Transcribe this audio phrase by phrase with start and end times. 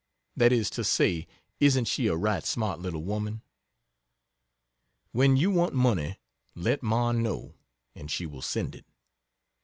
[0.35, 1.27] That is to say,
[1.59, 3.43] isn't she a right smart little woman?
[5.11, 6.17] When you want money,
[6.55, 7.53] let Ma know,
[7.93, 8.85] and she will send it.